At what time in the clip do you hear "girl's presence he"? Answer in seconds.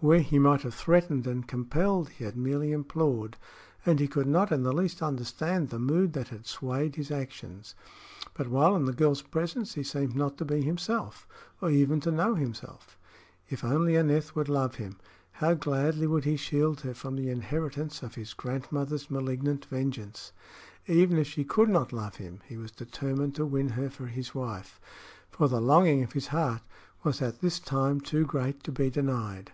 8.92-9.82